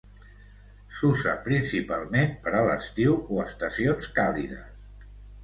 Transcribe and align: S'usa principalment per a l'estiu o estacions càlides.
S'usa 1.01 1.33
principalment 1.47 2.33
per 2.47 2.55
a 2.61 2.65
l'estiu 2.69 3.15
o 3.37 3.45
estacions 3.45 4.11
càlides. 4.19 5.07